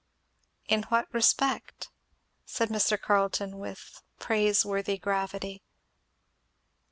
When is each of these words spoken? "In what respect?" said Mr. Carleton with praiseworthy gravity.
"In 0.67 0.81
what 0.89 1.13
respect?" 1.13 1.91
said 2.43 2.69
Mr. 2.69 2.99
Carleton 2.99 3.59
with 3.59 4.01
praiseworthy 4.17 4.97
gravity. 4.97 5.61